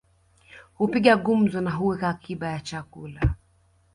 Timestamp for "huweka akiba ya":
1.71-2.59